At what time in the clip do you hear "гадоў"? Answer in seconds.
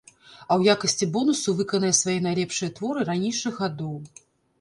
3.67-3.93